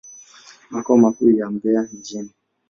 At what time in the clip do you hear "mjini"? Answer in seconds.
1.93-2.29